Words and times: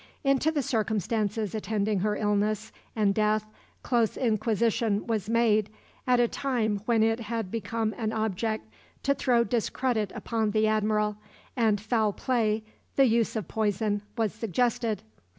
Into 0.23 0.49
the 0.51 0.63
circumstances 0.63 1.53
attending 1.53 1.99
her 1.99 2.15
illness 2.15 2.71
and 2.95 3.13
death 3.13 3.45
close 3.83 4.17
inquisition 4.17 5.05
was 5.05 5.29
made 5.29 5.69
at 6.07 6.19
a 6.19 6.27
time 6.27 6.81
when 6.87 7.03
it 7.03 7.19
had 7.19 7.51
become 7.51 7.93
an 7.99 8.11
object 8.11 8.65
to 9.03 9.13
throw 9.13 9.43
discredit 9.43 10.11
upon 10.15 10.49
the 10.49 10.65
Admiral, 10.65 11.17
and 11.55 11.79
foul 11.79 12.13
play 12.13 12.63
the 12.95 13.05
use 13.05 13.35
of 13.35 13.47
poison 13.47 14.01
was 14.17 14.33
suggested. 14.33 15.03